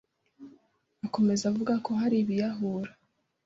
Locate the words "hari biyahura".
2.01-2.91